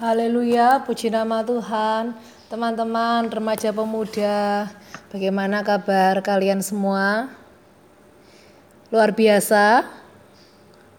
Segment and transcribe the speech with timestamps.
[0.00, 2.16] Haleluya, puji nama Tuhan.
[2.48, 4.72] Teman-teman remaja pemuda,
[5.12, 7.28] bagaimana kabar kalian semua?
[8.88, 9.84] Luar biasa,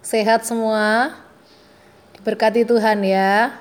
[0.06, 1.18] sehat semua,
[2.14, 3.58] diberkati Tuhan ya.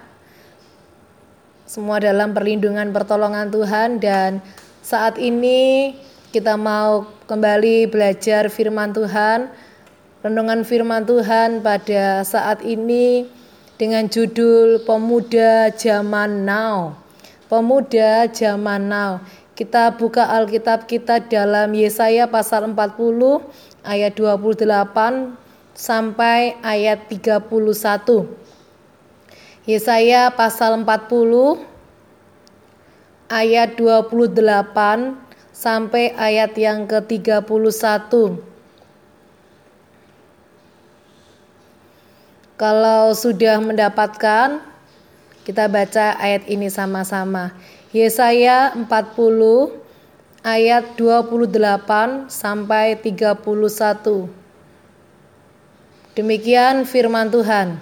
[1.64, 4.44] Semua dalam perlindungan pertolongan Tuhan dan
[4.84, 5.96] saat ini
[6.36, 9.48] kita mau kembali belajar firman Tuhan.
[10.20, 13.39] Renungan firman Tuhan pada saat ini
[13.80, 17.00] dengan judul Pemuda Zaman Now.
[17.48, 19.24] Pemuda Zaman Now.
[19.56, 22.76] Kita buka Alkitab kita dalam Yesaya pasal 40
[23.80, 25.32] ayat 28
[25.72, 27.40] sampai ayat 31.
[29.64, 31.64] Yesaya pasal 40
[33.32, 35.16] ayat 28
[35.56, 38.49] sampai ayat yang ke-31.
[42.60, 44.60] Kalau sudah mendapatkan,
[45.48, 47.56] kita baca ayat ini sama-sama.
[47.88, 48.84] Yesaya 40
[50.44, 54.28] ayat 28 sampai 31.
[56.12, 57.80] Demikian firman Tuhan.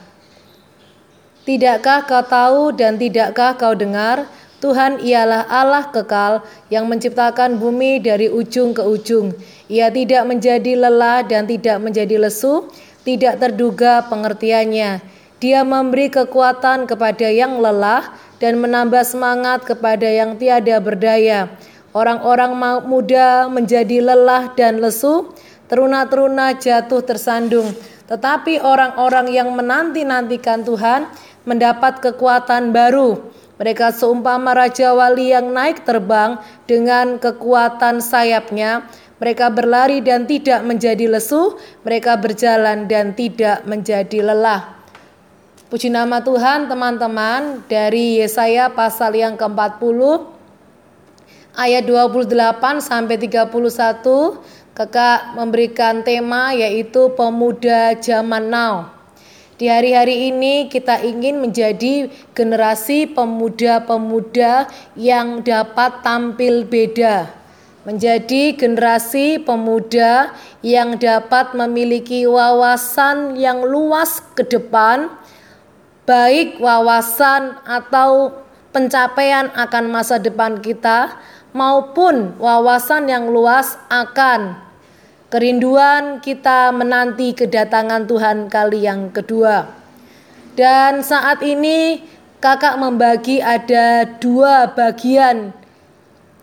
[1.43, 4.31] Tidakkah kau tahu dan tidakkah kau dengar?
[4.63, 9.35] Tuhan ialah Allah kekal yang menciptakan bumi dari ujung ke ujung.
[9.67, 12.71] Ia tidak menjadi lelah dan tidak menjadi lesu
[13.09, 15.01] tidak terduga pengertiannya.
[15.41, 21.49] Dia memberi kekuatan kepada yang lelah dan menambah semangat kepada yang tiada berdaya.
[21.97, 22.53] Orang-orang
[22.85, 25.33] muda menjadi lelah dan lesu,
[25.73, 27.73] teruna-teruna jatuh tersandung.
[28.13, 31.09] Tetapi orang-orang yang menanti-nantikan Tuhan
[31.49, 33.25] mendapat kekuatan baru.
[33.57, 36.37] Mereka seumpama raja wali yang naik terbang
[36.69, 38.85] dengan kekuatan sayapnya.
[39.19, 44.79] Mereka berlari dan tidak menjadi lesu, mereka berjalan dan tidak menjadi lelah.
[45.69, 50.01] Puji nama Tuhan teman-teman dari Yesaya pasal yang ke-40
[51.59, 53.53] ayat 28 sampai 31
[54.73, 58.95] Kakak memberikan tema yaitu pemuda zaman now.
[59.59, 67.38] Di hari-hari ini kita ingin menjadi generasi pemuda-pemuda yang dapat tampil beda
[67.87, 70.35] menjadi generasi pemuda
[70.65, 75.13] yang dapat memiliki wawasan yang luas ke depan,
[76.09, 78.43] baik wawasan atau
[78.75, 81.19] pencapaian akan masa depan kita,
[81.57, 84.59] maupun wawasan yang luas akan
[85.29, 89.69] kerinduan kita menanti kedatangan Tuhan kali yang kedua.
[90.57, 92.03] Dan saat ini
[92.43, 95.55] kakak membagi ada dua bagian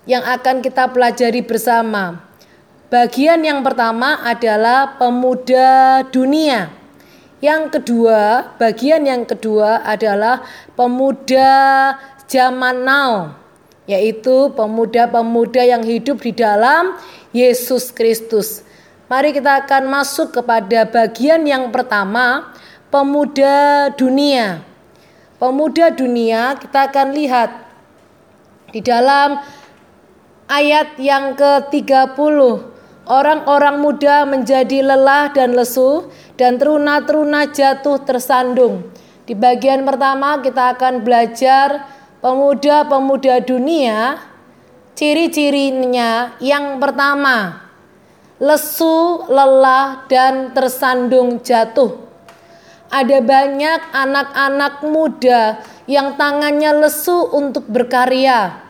[0.05, 2.21] yang akan kita pelajari bersama.
[2.89, 6.69] Bagian yang pertama adalah pemuda dunia.
[7.41, 10.45] Yang kedua, bagian yang kedua adalah
[10.77, 11.51] pemuda
[12.29, 13.35] zaman now,
[13.89, 16.95] yaitu pemuda-pemuda yang hidup di dalam
[17.35, 18.63] Yesus Kristus.
[19.05, 22.55] Mari kita akan masuk kepada bagian yang pertama,
[22.89, 24.65] pemuda dunia.
[25.37, 27.49] Pemuda dunia kita akan lihat
[28.71, 29.37] di dalam
[30.49, 32.37] ayat yang ke-30.
[33.05, 36.09] Orang-orang muda menjadi lelah dan lesu
[36.41, 38.89] dan teruna-teruna jatuh tersandung.
[39.29, 41.85] Di bagian pertama kita akan belajar
[42.25, 44.17] pemuda-pemuda dunia.
[44.97, 47.67] Ciri-cirinya yang pertama,
[48.41, 51.99] lesu, lelah, dan tersandung jatuh.
[52.89, 58.64] Ada banyak anak-anak muda yang tangannya lesu untuk berkarya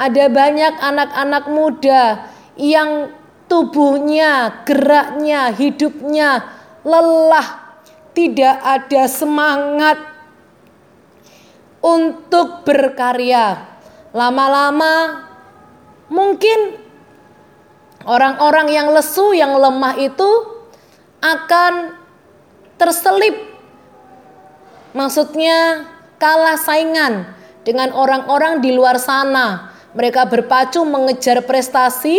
[0.00, 3.12] ada banyak anak-anak muda yang
[3.52, 6.48] tubuhnya, geraknya, hidupnya
[6.80, 7.76] lelah,
[8.16, 10.00] tidak ada semangat
[11.84, 13.68] untuk berkarya.
[14.16, 15.28] Lama-lama
[16.08, 16.80] mungkin
[18.08, 20.30] orang-orang yang lesu, yang lemah itu
[21.20, 22.00] akan
[22.80, 23.36] terselip.
[24.96, 25.84] Maksudnya
[26.16, 27.36] kalah saingan
[27.68, 32.18] dengan orang-orang di luar sana mereka berpacu mengejar prestasi,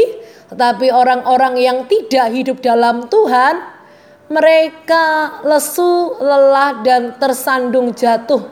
[0.52, 3.64] tetapi orang-orang yang tidak hidup dalam Tuhan,
[4.32, 8.48] mereka lesu, lelah, dan tersandung jatuh.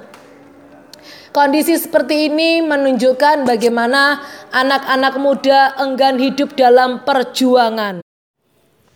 [1.30, 4.20] Kondisi seperti ini menunjukkan bagaimana
[4.50, 8.02] anak-anak muda enggan hidup dalam perjuangan.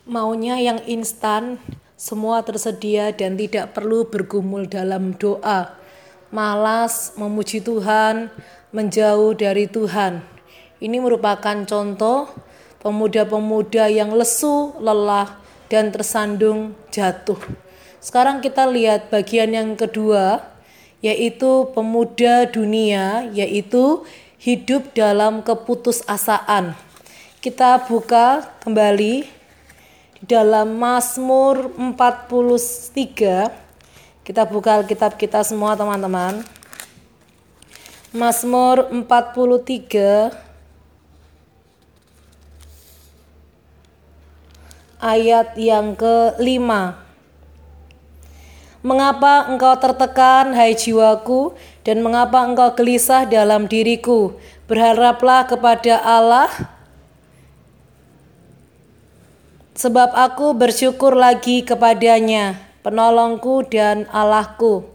[0.04, 1.62] Maunya yang instan,
[1.94, 5.83] semua tersedia dan tidak perlu bergumul dalam doa.
[6.34, 8.34] Malas memuji Tuhan,
[8.74, 10.26] menjauh dari Tuhan.
[10.82, 12.26] Ini merupakan contoh
[12.82, 15.38] pemuda-pemuda yang lesu, lelah,
[15.70, 17.38] dan tersandung jatuh.
[18.02, 20.42] Sekarang kita lihat bagian yang kedua,
[21.06, 24.02] yaitu pemuda dunia, yaitu
[24.42, 26.74] hidup dalam keputusasaan.
[27.46, 29.30] Kita buka kembali
[30.26, 33.63] dalam Mazmur 43.
[34.24, 36.48] Kita buka Alkitab kita semua teman-teman.
[38.16, 40.32] Mazmur 43
[45.04, 47.04] ayat yang kelima.
[48.80, 51.52] Mengapa engkau tertekan, hai jiwaku,
[51.84, 54.40] dan mengapa engkau gelisah dalam diriku?
[54.72, 56.48] Berharaplah kepada Allah,
[59.76, 64.86] sebab aku bersyukur lagi kepadanya, penolongku dan Allahku.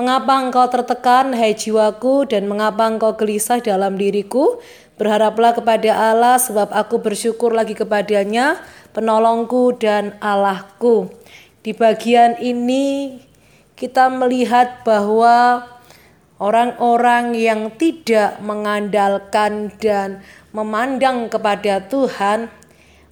[0.00, 4.56] Mengapa engkau tertekan, hai jiwaku, dan mengapa engkau gelisah dalam diriku?
[4.96, 8.56] Berharaplah kepada Allah, sebab aku bersyukur lagi kepadanya,
[8.96, 11.12] penolongku dan Allahku.
[11.60, 13.20] Di bagian ini
[13.76, 15.66] kita melihat bahwa
[16.42, 22.50] orang-orang yang tidak mengandalkan dan memandang kepada Tuhan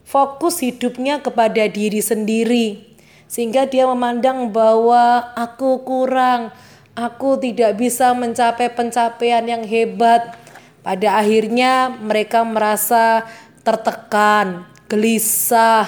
[0.03, 2.90] fokus hidupnya kepada diri sendiri
[3.31, 6.51] sehingga dia memandang bahwa aku kurang,
[6.99, 10.35] aku tidak bisa mencapai pencapaian yang hebat.
[10.83, 13.23] Pada akhirnya mereka merasa
[13.63, 15.87] tertekan, gelisah,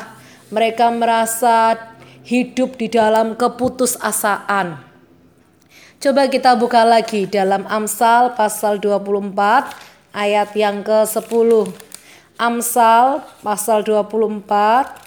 [0.55, 1.75] mereka merasa
[2.23, 4.79] hidup di dalam keputusasaan.
[5.99, 9.35] Coba kita buka lagi dalam Amsal pasal 24
[10.15, 11.75] ayat yang ke-10.
[12.39, 15.02] Amsal pasal 24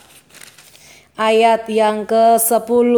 [1.15, 2.93] ayat yang ke-10.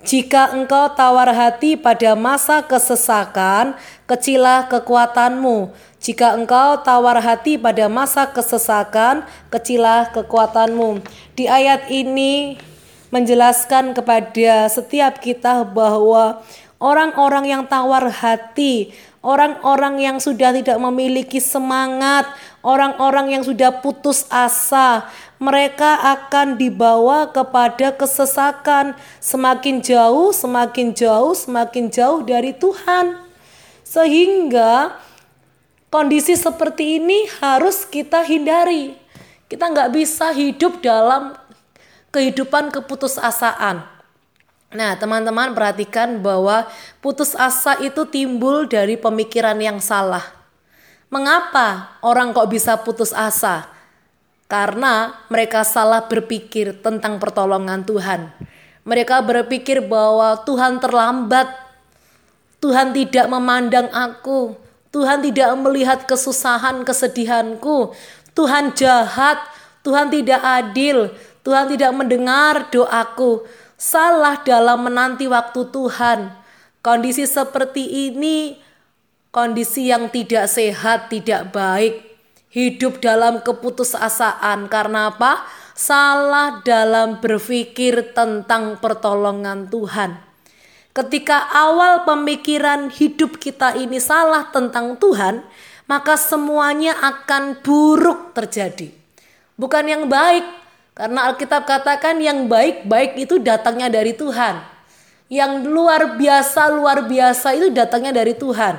[0.00, 3.76] Jika engkau tawar hati pada masa kesesakan,
[4.08, 5.70] kecilah kekuatanmu.
[6.00, 11.04] Jika engkau tawar hati pada masa kesesakan, kecilah kekuatanmu.
[11.36, 12.56] Di ayat ini
[13.12, 16.40] menjelaskan kepada setiap kita bahwa
[16.80, 22.28] orang-orang yang tawar hati, orang-orang yang sudah tidak memiliki semangat,
[22.64, 25.08] orang-orang yang sudah putus asa,
[25.40, 33.20] mereka akan dibawa kepada kesesakan semakin jauh, semakin jauh, semakin jauh dari Tuhan.
[33.84, 34.96] Sehingga
[35.92, 38.96] kondisi seperti ini harus kita hindari.
[39.50, 41.34] Kita nggak bisa hidup dalam
[42.14, 43.99] kehidupan keputusasaan.
[44.70, 46.62] Nah, teman-teman perhatikan bahwa
[47.02, 50.22] putus asa itu timbul dari pemikiran yang salah.
[51.10, 53.66] Mengapa orang kok bisa putus asa?
[54.46, 58.30] Karena mereka salah berpikir tentang pertolongan Tuhan.
[58.86, 61.50] Mereka berpikir bahwa Tuhan terlambat.
[62.62, 64.54] Tuhan tidak memandang aku.
[64.94, 67.90] Tuhan tidak melihat kesusahan, kesedihanku.
[68.38, 69.38] Tuhan jahat,
[69.82, 71.10] Tuhan tidak adil,
[71.42, 73.42] Tuhan tidak mendengar doaku.
[73.80, 76.36] Salah dalam menanti waktu Tuhan.
[76.84, 78.60] Kondisi seperti ini
[79.32, 82.04] kondisi yang tidak sehat, tidak baik.
[82.52, 85.48] Hidup dalam keputusasaan karena apa?
[85.72, 90.20] Salah dalam berpikir tentang pertolongan Tuhan.
[90.92, 95.40] Ketika awal pemikiran hidup kita ini salah tentang Tuhan,
[95.88, 98.92] maka semuanya akan buruk terjadi.
[99.56, 100.59] Bukan yang baik,
[101.00, 104.60] karena Alkitab katakan yang baik-baik itu datangnya dari Tuhan.
[105.32, 108.76] Yang luar biasa, luar biasa itu datangnya dari Tuhan.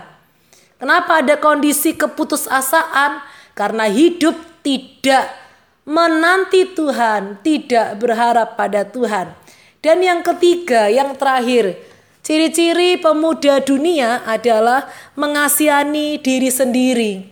[0.78, 3.25] Kenapa ada kondisi keputusasaan?
[3.57, 5.33] Karena hidup tidak
[5.81, 9.33] menanti Tuhan, tidak berharap pada Tuhan.
[9.81, 11.73] Dan yang ketiga, yang terakhir,
[12.21, 14.85] ciri-ciri pemuda dunia adalah
[15.18, 17.31] mengasihani diri sendiri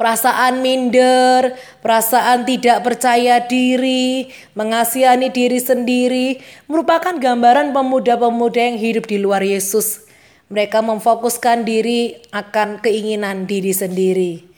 [0.00, 9.20] perasaan minder, perasaan tidak percaya diri, mengasihani diri sendiri, merupakan gambaran pemuda-pemuda yang hidup di
[9.20, 10.08] luar Yesus.
[10.48, 14.48] Mereka memfokuskan diri akan keinginan diri sendiri.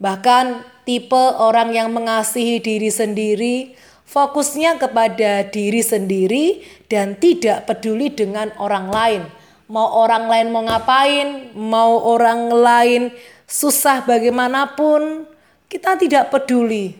[0.00, 3.76] Bahkan tipe orang yang mengasihi diri sendiri
[4.08, 9.22] fokusnya kepada diri sendiri dan tidak peduli dengan orang lain.
[9.64, 13.02] Mau orang lain mau ngapain, mau orang lain
[13.48, 15.28] susah bagaimanapun,
[15.68, 16.96] kita tidak peduli.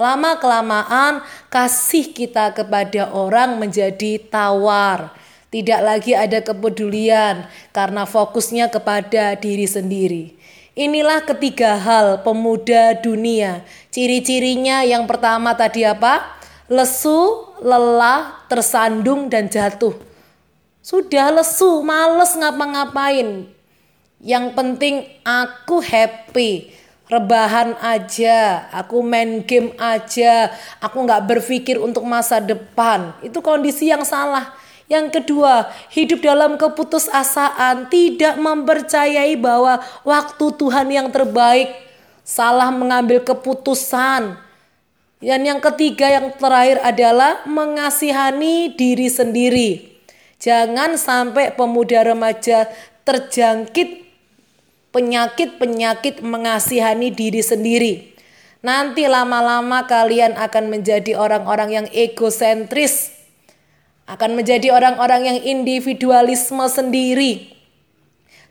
[0.00, 1.20] Lama-kelamaan,
[1.52, 5.12] kasih kita kepada orang menjadi tawar.
[5.50, 7.44] Tidak lagi ada kepedulian
[7.74, 10.24] karena fokusnya kepada diri sendiri.
[10.78, 13.66] Inilah ketiga hal pemuda dunia.
[13.92, 16.38] Ciri-cirinya yang pertama tadi apa?
[16.70, 19.92] Lesu, lelah, tersandung, dan jatuh.
[20.80, 23.59] Sudah lesu, males ngapa-ngapain.
[24.20, 26.68] Yang penting aku happy,
[27.08, 33.16] rebahan aja, aku main game aja, aku nggak berpikir untuk masa depan.
[33.24, 34.52] Itu kondisi yang salah.
[34.92, 41.72] Yang kedua, hidup dalam keputusasaan, tidak mempercayai bahwa waktu Tuhan yang terbaik,
[42.20, 44.36] salah mengambil keputusan.
[45.22, 49.70] Dan yang ketiga, yang terakhir adalah mengasihani diri sendiri.
[50.42, 52.66] Jangan sampai pemuda remaja
[53.06, 54.09] terjangkit
[54.90, 57.92] penyakit-penyakit mengasihani diri sendiri.
[58.60, 63.08] Nanti lama-lama kalian akan menjadi orang-orang yang egosentris,
[64.04, 67.56] akan menjadi orang-orang yang individualisme sendiri,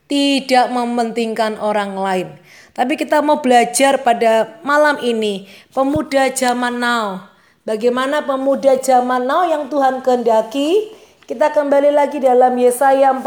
[0.09, 2.27] tidak mementingkan orang lain.
[2.73, 7.29] Tapi kita mau belajar pada malam ini, pemuda zaman now.
[7.61, 10.89] Bagaimana pemuda zaman now yang Tuhan kehendaki?
[11.29, 13.21] Kita kembali lagi dalam Yesaya 40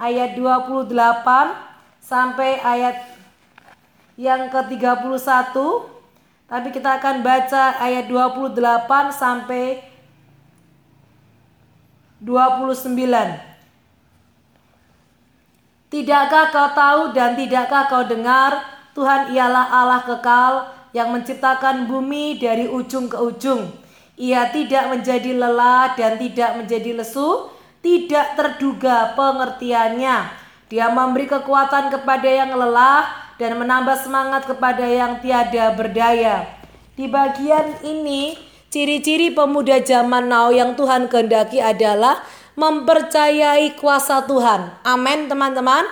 [0.00, 1.67] ayat 28
[2.08, 3.04] sampai ayat
[4.16, 5.52] yang ke-31.
[6.48, 9.84] Tapi kita akan baca ayat 28 sampai
[12.24, 12.96] 29.
[15.92, 18.64] Tidakkah kau tahu dan tidakkah kau dengar
[18.96, 20.52] Tuhan ialah Allah kekal
[20.96, 23.68] yang menciptakan bumi dari ujung ke ujung.
[24.18, 27.52] Ia tidak menjadi lelah dan tidak menjadi lesu,
[27.84, 30.47] tidak terduga pengertiannya.
[30.68, 36.44] Dia memberi kekuatan kepada yang lelah dan menambah semangat kepada yang tiada berdaya.
[36.94, 42.20] Di bagian ini Ciri-ciri pemuda zaman now yang Tuhan kehendaki adalah
[42.52, 44.84] mempercayai kuasa Tuhan.
[44.84, 45.88] Amin, teman-teman.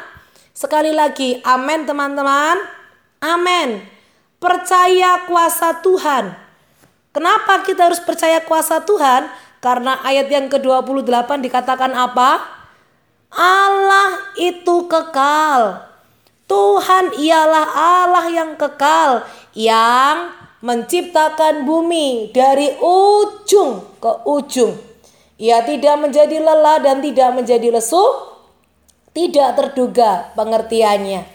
[0.52, 2.60] Sekali lagi, amin, teman-teman.
[3.24, 3.80] Amin.
[4.36, 6.36] Percaya kuasa Tuhan.
[7.16, 9.32] Kenapa kita harus percaya kuasa Tuhan?
[9.64, 12.55] Karena ayat yang ke-28 dikatakan apa?
[13.32, 15.82] Allah itu kekal.
[16.46, 20.30] Tuhan ialah Allah yang kekal yang
[20.62, 24.78] menciptakan bumi dari ujung ke ujung.
[25.36, 28.00] Ia tidak menjadi lelah dan tidak menjadi lesu,
[29.10, 31.26] tidak terduga pengertiannya.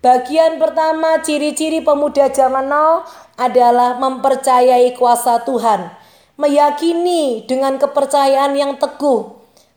[0.00, 3.02] Bagian pertama ciri-ciri pemuda zaman now
[3.34, 5.90] adalah mempercayai kuasa Tuhan,
[6.38, 9.35] meyakini dengan kepercayaan yang teguh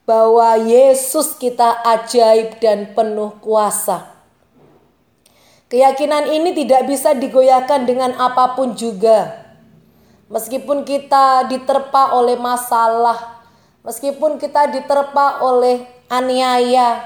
[0.10, 4.10] bahwa Yesus kita ajaib dan penuh kuasa.
[5.70, 9.46] Keyakinan ini tidak bisa digoyahkan dengan apa pun juga.
[10.34, 13.46] Meskipun kita diterpa oleh masalah,
[13.86, 17.06] meskipun kita diterpa oleh aniaya,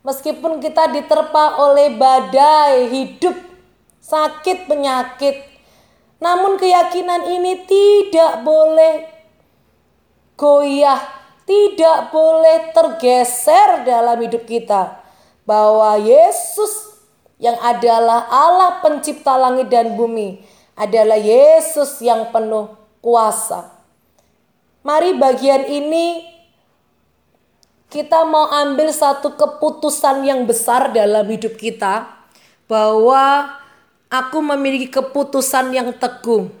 [0.00, 3.36] meskipun kita diterpa oleh badai hidup,
[4.00, 5.44] sakit, penyakit,
[6.24, 9.04] namun keyakinan ini tidak boleh
[10.40, 11.19] goyah,
[11.50, 15.02] tidak boleh tergeser dalam hidup kita.
[15.42, 16.94] Bahwa Yesus
[17.42, 20.38] yang adalah Allah pencipta langit dan bumi,
[20.78, 22.70] adalah Yesus yang penuh
[23.02, 23.66] kuasa.
[24.86, 26.22] Mari bagian ini
[27.90, 32.06] kita mau ambil satu keputusan yang besar dalam hidup kita
[32.70, 33.50] bahwa
[34.06, 36.59] aku memiliki keputusan yang teguh.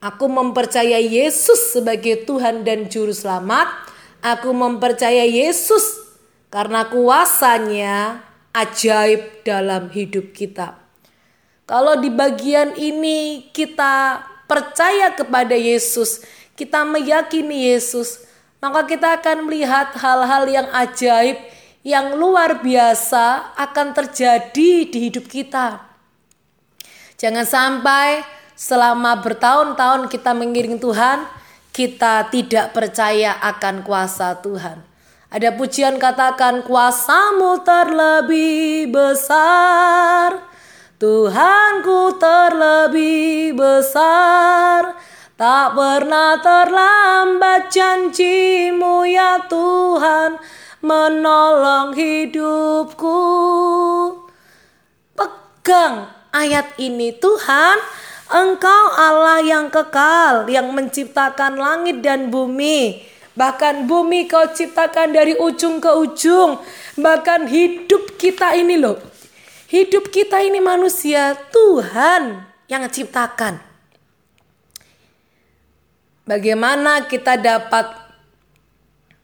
[0.00, 3.68] Aku mempercayai Yesus sebagai Tuhan dan juru selamat.
[4.24, 6.00] Aku mempercayai Yesus
[6.48, 8.24] karena kuasanya
[8.56, 10.80] ajaib dalam hidup kita.
[11.68, 16.24] Kalau di bagian ini kita percaya kepada Yesus,
[16.56, 18.24] kita meyakini Yesus,
[18.56, 21.36] maka kita akan melihat hal-hal yang ajaib,
[21.84, 25.84] yang luar biasa akan terjadi di hidup kita.
[27.20, 31.24] Jangan sampai selama bertahun-tahun kita mengiring Tuhan,
[31.72, 34.84] kita tidak percaya akan kuasa Tuhan.
[35.32, 40.44] Ada pujian katakan kuasamu terlebih besar.
[41.00, 44.92] Tuhanku terlebih besar.
[45.40, 50.36] Tak pernah terlambat janjimu ya Tuhan
[50.84, 53.22] menolong hidupku.
[55.16, 57.99] Pegang ayat ini Tuhan
[58.30, 63.10] Engkau Allah yang kekal yang menciptakan langit dan bumi
[63.40, 66.58] Bahkan bumi kau ciptakan dari ujung ke ujung.
[66.98, 68.98] Bahkan hidup kita ini loh.
[69.70, 73.62] Hidup kita ini manusia Tuhan yang ciptakan.
[76.28, 77.86] Bagaimana kita dapat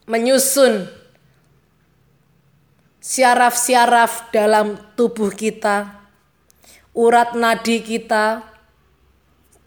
[0.09, 0.89] menyusun
[3.05, 5.93] syaraf-syaraf dalam tubuh kita,
[6.97, 8.43] urat nadi kita,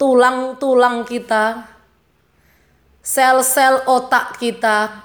[0.00, 1.68] tulang-tulang kita,
[3.04, 5.04] sel-sel otak kita.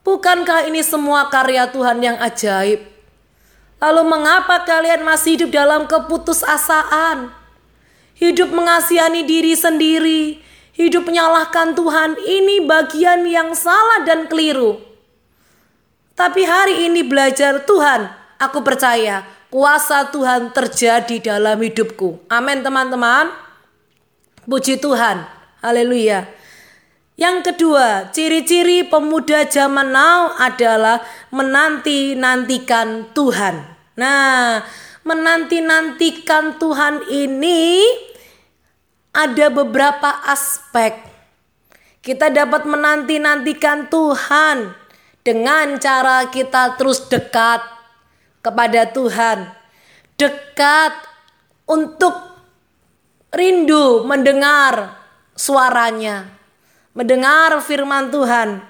[0.00, 2.80] Bukankah ini semua karya Tuhan yang ajaib?
[3.76, 7.28] Lalu mengapa kalian masih hidup dalam keputusasaan?
[8.16, 10.40] Hidup mengasihani diri sendiri,
[10.72, 14.80] hidup menyalahkan Tuhan ini bagian yang salah dan keliru.
[16.16, 18.08] Tapi hari ini belajar Tuhan,
[18.40, 22.24] aku percaya kuasa Tuhan terjadi dalam hidupku.
[22.32, 23.45] Amin teman-teman.
[24.46, 25.26] Puji Tuhan.
[25.58, 26.22] Haleluya.
[27.18, 31.02] Yang kedua, ciri-ciri pemuda zaman now adalah
[31.34, 33.66] menanti-nantikan Tuhan.
[33.98, 34.62] Nah,
[35.02, 37.82] menanti-nantikan Tuhan ini
[39.10, 40.94] ada beberapa aspek.
[41.98, 44.70] Kita dapat menanti-nantikan Tuhan
[45.26, 47.66] dengan cara kita terus dekat
[48.46, 49.50] kepada Tuhan.
[50.14, 50.94] Dekat
[51.66, 52.35] untuk
[53.34, 54.98] rindu mendengar
[55.34, 56.30] suaranya.
[56.96, 58.64] Mendengar firman Tuhan.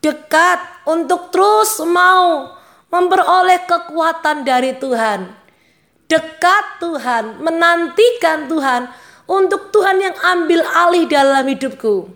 [0.00, 2.56] Dekat untuk terus mau
[2.88, 5.28] memperoleh kekuatan dari Tuhan.
[6.08, 8.88] Dekat Tuhan, menantikan Tuhan
[9.30, 12.10] untuk Tuhan yang ambil alih dalam hidupku.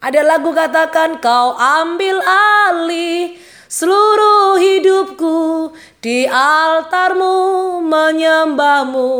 [0.00, 3.36] Ada lagu katakan kau ambil alih
[3.68, 5.70] seluruh hidupku
[6.00, 9.12] di altarmu menyembahmu.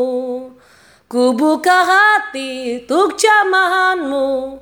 [1.13, 4.57] Ku buka hati untuk jamahanmu.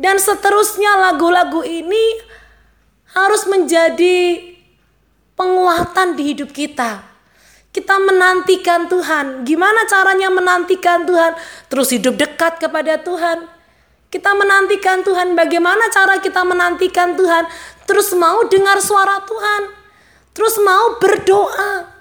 [0.00, 2.16] Dan seterusnya lagu-lagu ini
[3.12, 4.40] harus menjadi
[5.36, 7.04] penguatan di hidup kita.
[7.76, 9.44] Kita menantikan Tuhan.
[9.44, 11.36] Gimana caranya menantikan Tuhan?
[11.68, 13.52] Terus hidup dekat kepada Tuhan.
[14.08, 15.36] Kita menantikan Tuhan.
[15.36, 17.44] Bagaimana cara kita menantikan Tuhan?
[17.84, 19.76] Terus mau dengar suara Tuhan.
[20.32, 22.00] Terus mau berdoa.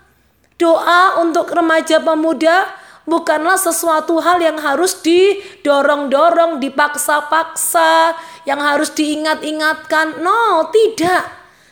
[0.55, 8.15] Doa untuk remaja pemuda bukanlah sesuatu hal yang harus didorong-dorong, dipaksa-paksa,
[8.45, 10.21] yang harus diingat-ingatkan.
[10.21, 11.27] No, tidak.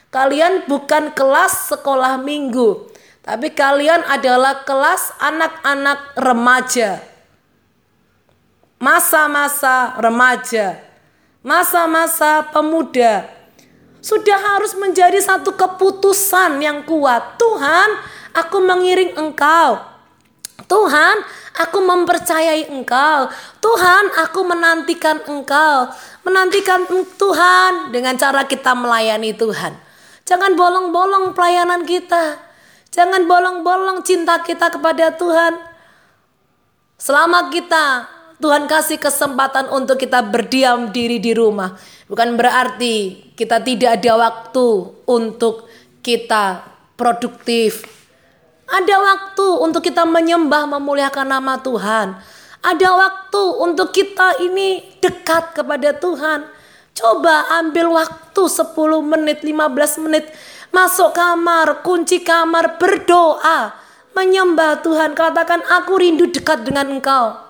[0.10, 2.90] Kalian bukan kelas sekolah minggu.
[3.22, 6.98] Tapi kalian adalah kelas anak-anak remaja.
[8.82, 10.82] Masa-masa remaja.
[11.46, 13.28] Masa-masa pemuda.
[14.00, 17.36] Sudah harus menjadi satu keputusan yang kuat.
[17.36, 17.90] Tuhan,
[18.34, 19.88] aku mengiring engkau.
[20.67, 21.15] Tuhan,
[21.56, 23.32] aku mempercayai engkau.
[23.63, 25.88] Tuhan, aku menantikan engkau.
[26.28, 26.84] Menantikan
[27.15, 29.78] Tuhan dengan cara kita melayani Tuhan.
[30.28, 32.38] Jangan bolong-bolong pelayanan kita.
[32.89, 35.56] Jangan bolong-bolong cinta kita kepada Tuhan.
[37.00, 41.76] Selama kita Tuhan kasih kesempatan untuk kita berdiam diri di rumah,
[42.08, 44.67] bukan berarti kita tidak ada waktu
[45.08, 45.67] untuk
[46.00, 46.63] kita
[46.95, 47.99] produktif.
[48.69, 52.13] Ada waktu untuk kita menyembah memuliakan nama Tuhan.
[52.60, 56.45] Ada waktu untuk kita ini dekat kepada Tuhan.
[56.93, 60.29] Coba ambil waktu 10 menit, 15 menit
[60.69, 63.73] Masuk kamar, kunci kamar, berdoa,
[64.13, 65.17] menyembah Tuhan.
[65.17, 67.41] Katakan, aku rindu dekat dengan engkau.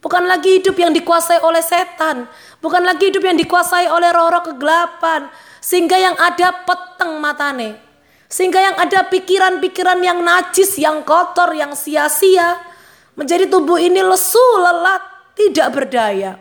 [0.00, 2.24] Bukan lagi hidup yang dikuasai oleh setan.
[2.64, 5.28] Bukan lagi hidup yang dikuasai oleh roh-roh kegelapan.
[5.60, 7.83] Sehingga yang ada peteng matane.
[8.34, 12.58] Sehingga yang ada pikiran-pikiran yang najis, yang kotor, yang sia-sia.
[13.14, 14.98] Menjadi tubuh ini lesu, lelah,
[15.38, 16.34] tidak berdaya.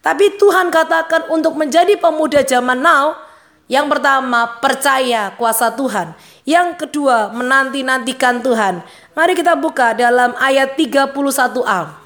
[0.00, 3.20] Tapi Tuhan katakan untuk menjadi pemuda zaman now,
[3.68, 6.16] yang pertama, percaya kuasa Tuhan.
[6.48, 8.80] Yang kedua, menanti-nantikan Tuhan.
[9.12, 12.00] Mari kita buka dalam ayat 31a.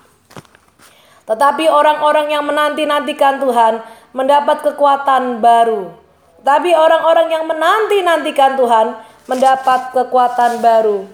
[1.31, 3.79] Tetapi orang-orang yang menanti-nantikan Tuhan
[4.11, 5.95] mendapat kekuatan baru.
[6.43, 11.05] Tapi orang-orang yang menanti-nantikan Tuhan mendapat kekuatan baru.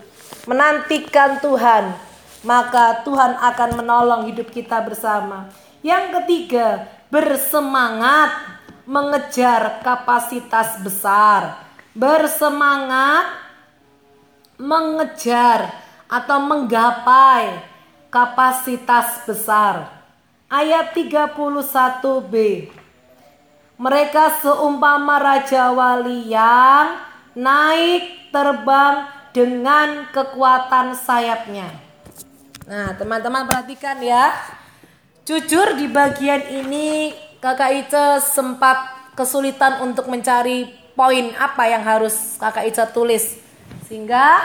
[0.47, 1.95] Menantikan Tuhan,
[2.47, 5.51] maka Tuhan akan menolong hidup kita bersama.
[5.83, 13.47] Yang ketiga, bersemangat mengejar kapasitas besar, bersemangat
[14.57, 15.75] mengejar
[16.07, 17.61] atau menggapai
[18.09, 19.90] kapasitas besar.
[20.47, 22.35] Ayat 31b.
[23.77, 27.06] Mereka seumpama raja wali yang
[27.37, 31.68] naik terbang dengan kekuatan sayapnya.
[32.64, 34.33] Nah, teman-teman perhatikan ya.
[35.29, 37.12] Jujur di bagian ini
[37.44, 43.37] Kakak Ica sempat kesulitan untuk mencari poin apa yang harus Kakak Ica tulis.
[43.85, 44.40] Sehingga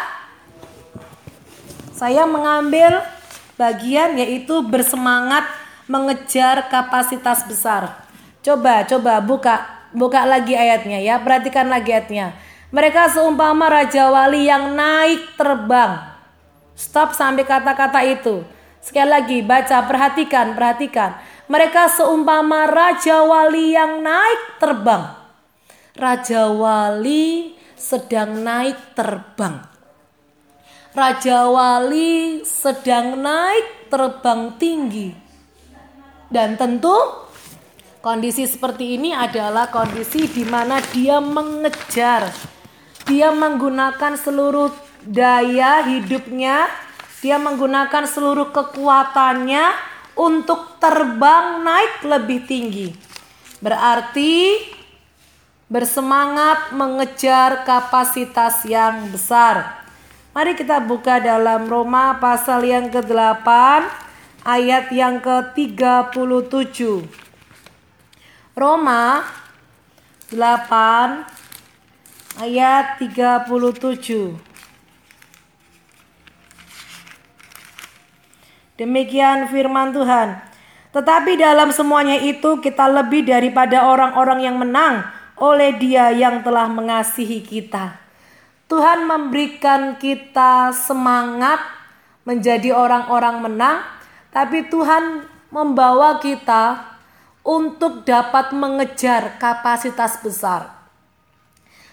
[1.96, 3.00] saya mengambil
[3.56, 5.48] bagian yaitu bersemangat
[5.88, 8.04] mengejar kapasitas besar.
[8.42, 9.56] Coba, coba buka,
[9.96, 11.16] buka lagi ayatnya ya.
[11.22, 12.51] Perhatikan lagi ayatnya.
[12.72, 16.12] Mereka seumpama raja wali yang naik terbang.
[16.72, 18.48] Stop sampai kata-kata itu.
[18.80, 21.20] Sekali lagi baca, perhatikan, perhatikan.
[21.52, 25.20] Mereka seumpama raja wali yang naik terbang.
[26.00, 29.68] Raja wali sedang naik terbang.
[30.96, 35.12] Raja wali sedang naik terbang tinggi.
[36.32, 36.96] Dan tentu
[38.00, 42.32] kondisi seperti ini adalah kondisi di mana dia mengejar,
[43.12, 44.72] dia menggunakan seluruh
[45.04, 46.72] daya hidupnya,
[47.20, 49.76] dia menggunakan seluruh kekuatannya
[50.16, 52.96] untuk terbang naik lebih tinggi.
[53.60, 54.64] Berarti
[55.68, 59.84] bersemangat mengejar kapasitas yang besar.
[60.32, 63.48] Mari kita buka dalam Roma pasal yang ke-8
[64.48, 66.80] ayat yang ke-37.
[68.56, 69.28] Roma
[70.32, 71.41] 8
[72.40, 73.48] ayat 37.
[78.80, 80.42] Demikian firman Tuhan.
[80.92, 85.08] Tetapi dalam semuanya itu kita lebih daripada orang-orang yang menang
[85.40, 87.96] oleh Dia yang telah mengasihi kita.
[88.68, 91.60] Tuhan memberikan kita semangat
[92.24, 93.84] menjadi orang-orang menang
[94.32, 96.96] tapi Tuhan membawa kita
[97.44, 100.81] untuk dapat mengejar kapasitas besar.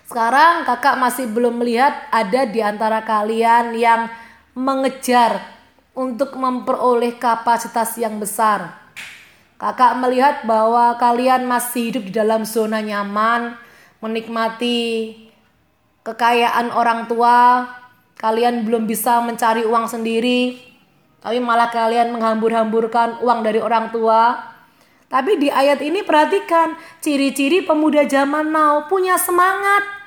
[0.08, 4.08] Sekarang kakak masih belum melihat ada di antara kalian yang
[4.56, 5.36] mengejar
[5.92, 8.72] untuk memperoleh kapasitas yang besar.
[9.60, 13.60] Kakak melihat bahwa kalian masih hidup di dalam zona nyaman,
[14.00, 15.12] menikmati
[16.00, 17.68] kekayaan orang tua,
[18.16, 20.56] kalian belum bisa mencari uang sendiri,
[21.20, 24.40] tapi malah kalian menghambur-hamburkan uang dari orang tua.
[25.12, 29.97] Tapi di ayat ini perhatikan ciri-ciri pemuda zaman now punya semangat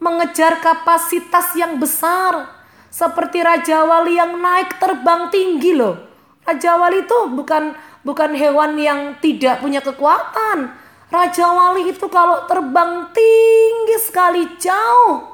[0.00, 2.48] mengejar kapasitas yang besar
[2.90, 6.00] seperti Raja Wali yang naik terbang tinggi loh.
[6.42, 10.72] Raja Wali itu bukan bukan hewan yang tidak punya kekuatan.
[11.12, 15.30] Raja Wali itu kalau terbang tinggi sekali jauh.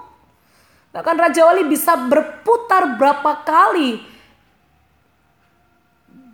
[0.90, 4.16] Bahkan Raja Wali bisa berputar berapa kali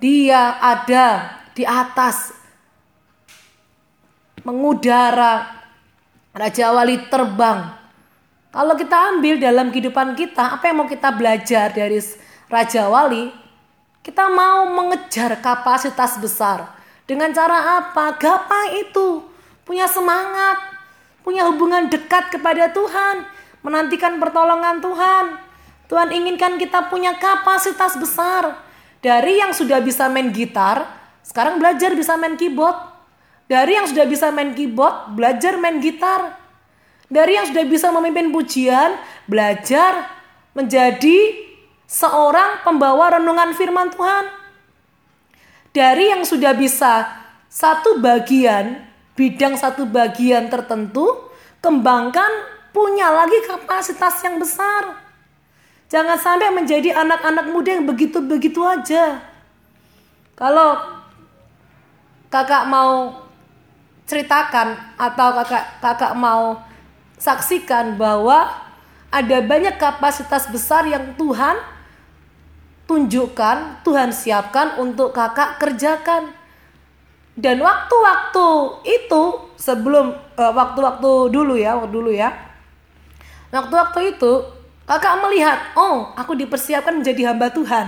[0.02, 2.34] dia ada di atas
[4.42, 5.62] mengudara
[6.34, 7.81] Raja Wali terbang.
[8.52, 11.96] Kalau kita ambil dalam kehidupan kita, apa yang mau kita belajar dari
[12.52, 13.32] Raja Wali?
[14.04, 16.76] Kita mau mengejar kapasitas besar.
[17.08, 18.12] Dengan cara apa?
[18.20, 19.24] Gapai itu.
[19.64, 20.60] Punya semangat.
[21.24, 23.24] Punya hubungan dekat kepada Tuhan.
[23.64, 25.24] Menantikan pertolongan Tuhan.
[25.88, 28.68] Tuhan inginkan kita punya kapasitas besar
[29.02, 30.86] dari yang sudah bisa main gitar,
[31.26, 32.78] sekarang belajar bisa main keyboard.
[33.50, 36.38] Dari yang sudah bisa main keyboard, belajar main gitar.
[37.12, 38.96] Dari yang sudah bisa memimpin pujian,
[39.28, 40.08] belajar
[40.56, 41.36] menjadi
[41.84, 44.32] seorang pembawa renungan firman Tuhan.
[45.76, 47.04] Dari yang sudah bisa
[47.52, 48.80] satu bagian,
[49.12, 51.28] bidang satu bagian tertentu,
[51.60, 54.96] kembangkan punya lagi kapasitas yang besar.
[55.92, 59.20] Jangan sampai menjadi anak-anak muda yang begitu-begitu aja.
[60.32, 60.80] Kalau
[62.32, 63.20] kakak mau
[64.08, 66.71] ceritakan atau kakak kakak mau
[67.22, 68.50] saksikan bahwa
[69.14, 71.54] ada banyak kapasitas besar yang Tuhan
[72.90, 76.34] tunjukkan, Tuhan siapkan untuk kakak kerjakan.
[77.38, 78.48] Dan waktu-waktu
[78.82, 79.22] itu
[79.54, 82.34] sebelum eh, waktu-waktu uh, dulu ya, dulu ya.
[83.54, 84.32] Waktu-waktu itu
[84.82, 87.86] Kakak melihat, oh aku dipersiapkan menjadi hamba Tuhan.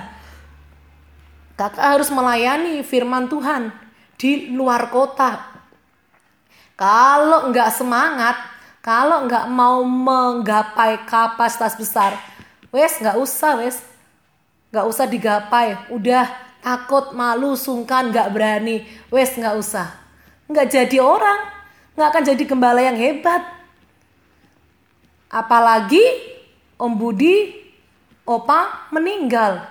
[1.58, 3.74] Kakak harus melayani firman Tuhan
[4.14, 5.42] di luar kota.
[6.78, 8.36] Kalau nggak semangat,
[8.84, 12.20] kalau nggak mau menggapai kapasitas besar,
[12.68, 13.80] wes nggak usah wes,
[14.68, 15.88] nggak usah digapai.
[15.88, 16.28] Udah
[16.60, 19.88] takut, malu, sungkan, nggak berani, wes nggak usah.
[20.52, 21.48] Nggak jadi orang,
[21.96, 23.40] nggak akan jadi gembala yang hebat.
[25.32, 26.04] Apalagi
[26.76, 27.56] Om Budi,
[28.28, 29.64] Opa meninggal.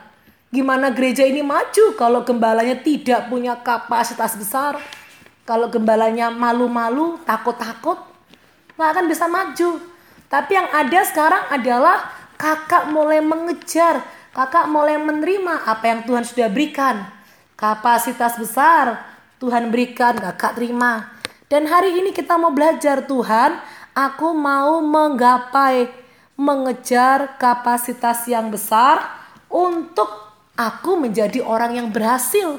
[0.50, 4.82] Gimana gereja ini maju kalau gembalanya tidak punya kapasitas besar?
[5.46, 8.13] Kalau gembalanya malu-malu, takut-takut,
[8.78, 9.82] nggak akan bisa maju.
[10.30, 11.98] Tapi yang ada sekarang adalah
[12.38, 14.02] kakak mulai mengejar,
[14.34, 17.06] kakak mulai menerima apa yang Tuhan sudah berikan.
[17.54, 21.14] Kapasitas besar Tuhan berikan, kakak terima.
[21.52, 23.62] Dan hari ini kita mau belajar Tuhan,
[23.94, 25.92] aku mau menggapai
[26.34, 29.06] mengejar kapasitas yang besar
[29.52, 30.10] untuk
[30.58, 32.58] aku menjadi orang yang berhasil.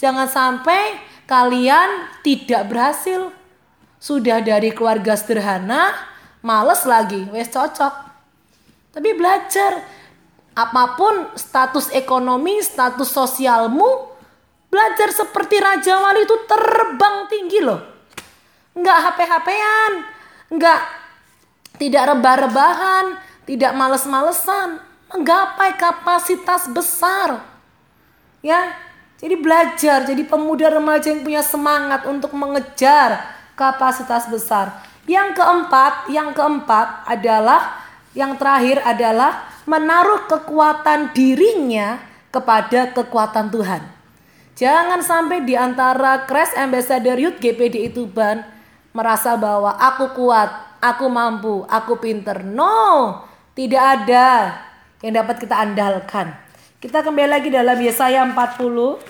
[0.00, 3.30] Jangan sampai kalian tidak berhasil.
[4.00, 5.92] Sudah dari keluarga sederhana,
[6.40, 7.92] males lagi, wes cocok.
[8.96, 9.84] Tapi belajar
[10.56, 14.08] apa pun status ekonomi, status sosialmu,
[14.72, 17.80] belajar seperti Raja Wali itu terbang tinggi loh.
[18.72, 19.92] Enggak HP-HPan,
[20.48, 20.80] enggak
[21.76, 24.80] tidak rebah-rebahan, tidak males-malesan,
[25.12, 27.44] menggapai kapasitas besar.
[28.40, 28.72] Ya,
[29.20, 34.80] Jadi belajar, jadi pemuda remaja yang punya semangat untuk mengejar kapasitas besar.
[35.04, 37.84] Yang keempat, yang keempat adalah
[38.16, 42.00] yang terakhir adalah menaruh kekuatan dirinya
[42.32, 43.82] kepada kekuatan Tuhan.
[44.56, 48.44] Jangan sampai di antara Crash Ambassador Youth GPD itu ban
[48.96, 52.42] merasa bahwa aku kuat, aku mampu, aku pinter.
[52.42, 53.20] No,
[53.52, 54.58] tidak ada
[55.04, 56.34] yang dapat kita andalkan.
[56.80, 59.00] Kita kembali lagi dalam Yesaya 40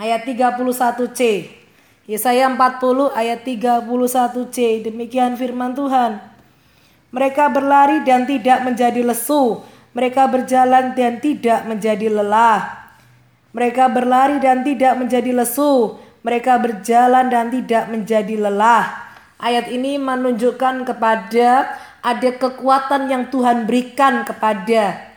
[0.00, 1.59] ayat 31C.
[2.08, 4.86] Yesaya 40 ayat 31C.
[4.88, 6.20] Demikian firman Tuhan.
[7.10, 9.60] Mereka berlari dan tidak menjadi lesu.
[9.92, 12.94] Mereka berjalan dan tidak menjadi lelah.
[13.50, 15.98] Mereka berlari dan tidak menjadi lesu.
[16.22, 19.10] Mereka berjalan dan tidak menjadi lelah.
[19.40, 25.10] Ayat ini menunjukkan kepada ada kekuatan yang Tuhan berikan kepada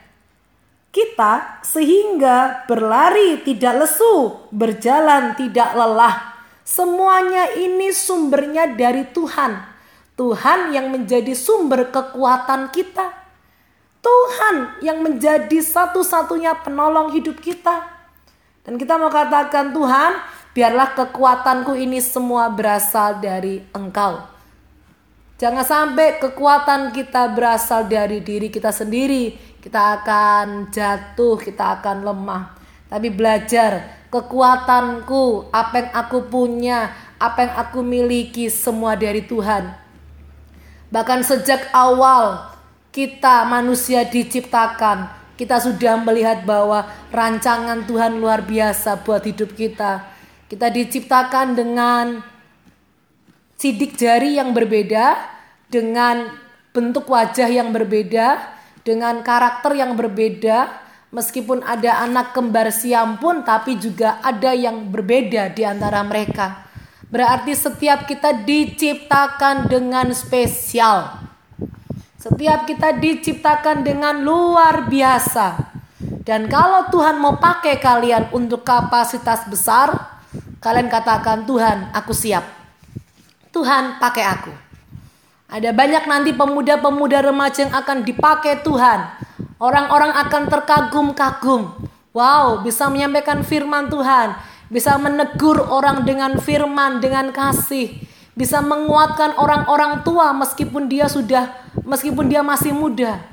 [0.93, 6.32] kita sehingga berlari tidak lesu, berjalan tidak lelah.
[6.63, 9.59] Semuanya ini sumbernya dari Tuhan.
[10.15, 13.11] Tuhan yang menjadi sumber kekuatan kita.
[14.03, 17.87] Tuhan yang menjadi satu-satunya penolong hidup kita.
[18.63, 20.11] Dan kita mau katakan Tuhan,
[20.55, 24.23] biarlah kekuatanku ini semua berasal dari Engkau.
[25.35, 29.35] Jangan sampai kekuatan kita berasal dari diri kita sendiri.
[29.59, 32.62] Kita akan jatuh, kita akan lemah.
[32.93, 39.73] Tapi belajar kekuatanku, apa yang aku punya, apa yang aku miliki semua dari Tuhan.
[40.93, 42.53] Bahkan sejak awal
[42.93, 50.05] kita manusia diciptakan, kita sudah melihat bahwa rancangan Tuhan luar biasa buat hidup kita.
[50.45, 52.21] Kita diciptakan dengan
[53.57, 55.17] sidik jari yang berbeda,
[55.65, 56.29] dengan
[56.69, 58.53] bentuk wajah yang berbeda,
[58.85, 60.82] dengan karakter yang berbeda,
[61.13, 66.65] meskipun ada anak kembar siam pun, tapi juga ada yang berbeda di antara mereka.
[67.13, 71.21] Berarti setiap kita diciptakan dengan spesial.
[72.17, 75.69] Setiap kita diciptakan dengan luar biasa.
[76.25, 80.17] Dan kalau Tuhan mau pakai kalian untuk kapasitas besar,
[80.57, 82.47] kalian katakan, "Tuhan, aku siap."
[83.53, 84.53] Tuhan pakai aku.
[85.53, 88.99] Ada banyak nanti pemuda-pemuda remaja yang akan dipakai Tuhan.
[89.63, 91.71] Orang-orang akan terkagum-kagum.
[92.11, 94.35] Wow, bisa menyampaikan firman Tuhan.
[94.67, 97.95] Bisa menegur orang dengan firman, dengan kasih.
[98.35, 103.23] Bisa menguatkan orang-orang tua meskipun dia sudah, meskipun dia masih muda.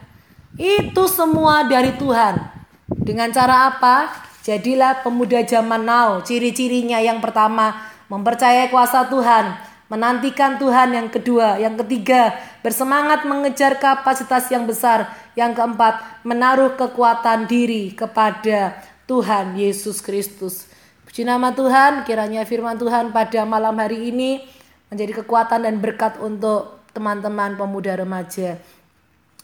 [0.55, 2.39] Itu semua dari Tuhan.
[2.87, 4.15] Dengan cara apa?
[4.47, 6.23] Jadilah pemuda zaman now.
[6.23, 7.75] Ciri-cirinya yang pertama,
[8.07, 15.55] mempercayai kuasa Tuhan menantikan Tuhan yang kedua, yang ketiga, bersemangat mengejar kapasitas yang besar, yang
[15.55, 20.71] keempat, menaruh kekuatan diri kepada Tuhan Yesus Kristus.
[21.07, 24.47] Puji nama Tuhan, kiranya firman Tuhan pada malam hari ini
[24.91, 28.59] menjadi kekuatan dan berkat untuk teman-teman pemuda remaja.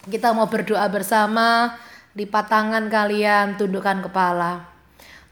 [0.07, 1.75] Kita mau berdoa bersama,
[2.15, 4.67] lipat tangan kalian, tundukkan kepala.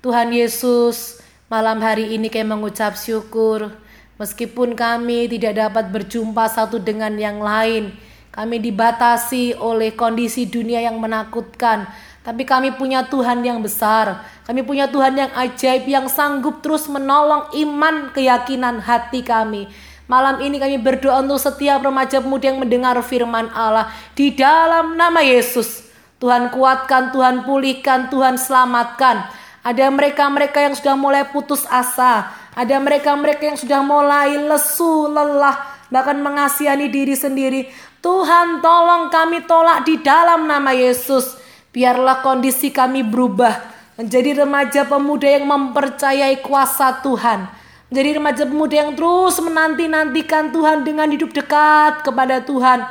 [0.03, 3.71] Tuhan Yesus, malam hari ini kami mengucap syukur
[4.15, 7.91] Meskipun kami tidak dapat berjumpa satu dengan yang lain,
[8.35, 11.87] kami dibatasi oleh kondisi dunia yang menakutkan.
[12.27, 14.27] Tapi kami punya Tuhan yang besar.
[14.43, 19.71] Kami punya Tuhan yang ajaib yang sanggup terus menolong iman keyakinan hati kami.
[20.11, 25.23] Malam ini kami berdoa untuk setiap remaja muda yang mendengar firman Allah di dalam nama
[25.23, 25.87] Yesus.
[26.19, 29.31] Tuhan kuatkan, Tuhan pulihkan, Tuhan selamatkan.
[29.65, 35.57] Ada mereka-mereka yang sudah mulai putus asa, ada mereka-mereka yang sudah mulai lesu, lelah,
[35.89, 37.73] bahkan mengasihani diri sendiri.
[38.05, 41.41] Tuhan tolong kami tolak di dalam nama Yesus.
[41.73, 43.65] Biarlah kondisi kami berubah.
[43.97, 47.49] Menjadi remaja pemuda yang mempercayai kuasa Tuhan.
[47.89, 52.85] Menjadi remaja pemuda yang terus menanti-nantikan Tuhan dengan hidup dekat kepada Tuhan.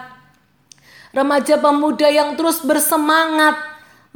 [1.13, 3.53] Remaja pemuda yang terus bersemangat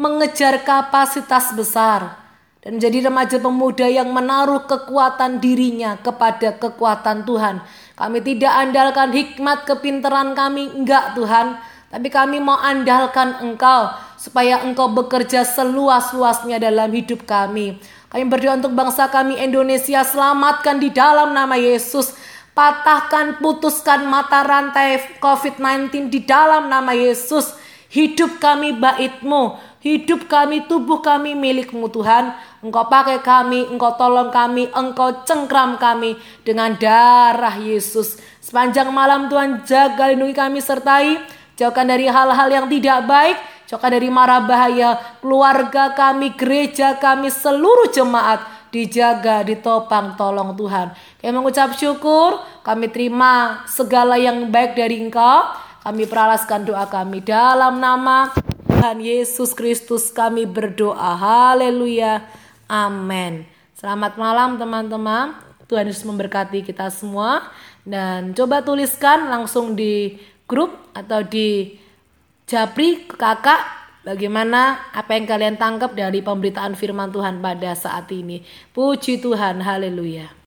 [0.01, 2.25] mengejar kapasitas besar
[2.65, 7.61] dan menjadi remaja pemuda yang menaruh kekuatan dirinya kepada kekuatan Tuhan.
[7.97, 11.57] Kami tidak andalkan hikmat kepintaran kami, enggak Tuhan.
[11.89, 13.89] Tapi kami mau andalkan Engkau
[14.21, 17.81] supaya Engkau bekerja seluas-luasnya dalam hidup kami.
[18.13, 22.13] Kami berdoa untuk bangsa kami Indonesia selamatkan di dalam nama Yesus.
[22.53, 27.57] Patahkan, putuskan mata rantai COVID-19 di dalam nama Yesus.
[27.89, 32.33] Hidup kami baitmu, hidup kami, tubuh kami milikmu Tuhan.
[32.63, 38.17] Engkau pakai kami, Engkau tolong kami, Engkau cengkram kami dengan darah Yesus.
[38.41, 41.19] Sepanjang malam Tuhan jaga lindungi kami sertai,
[41.59, 43.37] jauhkan dari hal-hal yang tidak baik,
[43.67, 50.91] jauhkan dari mara bahaya keluarga kami, gereja kami, seluruh jemaat dijaga, ditopang, tolong Tuhan.
[51.19, 55.67] Kami mengucap syukur, kami terima segala yang baik dari Engkau.
[55.87, 58.27] Kami peralaskan doa kami dalam nama
[58.77, 61.17] Tuhan Yesus Kristus kami berdoa.
[61.17, 62.21] Haleluya.
[62.69, 63.41] Amin.
[63.73, 65.33] Selamat malam teman-teman.
[65.65, 67.49] Tuhan Yesus memberkati kita semua
[67.81, 71.73] dan coba tuliskan langsung di grup atau di
[72.45, 73.65] Japri kakak
[74.05, 78.45] bagaimana apa yang kalian tangkap dari pemberitaan firman Tuhan pada saat ini.
[78.77, 80.29] Puji Tuhan, haleluya.